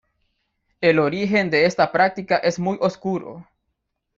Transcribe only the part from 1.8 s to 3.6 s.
práctica es muy oscuro.